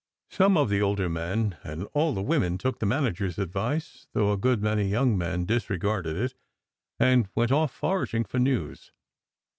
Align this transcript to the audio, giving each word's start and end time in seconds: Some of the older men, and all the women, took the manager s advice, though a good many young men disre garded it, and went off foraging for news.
Some 0.31 0.57
of 0.57 0.69
the 0.69 0.81
older 0.81 1.07
men, 1.09 1.57
and 1.63 1.83
all 1.93 2.11
the 2.15 2.23
women, 2.23 2.57
took 2.57 2.79
the 2.79 2.87
manager 2.87 3.27
s 3.27 3.37
advice, 3.37 4.07
though 4.13 4.31
a 4.31 4.35
good 4.39 4.59
many 4.59 4.85
young 4.87 5.15
men 5.15 5.45
disre 5.45 5.77
garded 5.79 6.17
it, 6.17 6.33
and 6.99 7.29
went 7.35 7.51
off 7.51 7.71
foraging 7.71 8.23
for 8.23 8.39
news. 8.39 8.91